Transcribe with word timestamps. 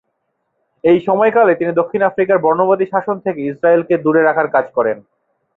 এই 0.83 0.97
সময়কালে 1.07 1.53
তিনি 1.55 1.71
দক্ষিণ 1.73 2.01
আফ্রিকার 2.09 2.37
বর্ণবাদী 2.45 2.85
শাসন 2.93 3.15
থেকে 3.25 3.39
ইসরায়েলকে 3.43 3.95
দূরে 3.97 4.21
রাখার 4.23 4.47
কাজ 4.55 4.65
করেন। 4.77 4.97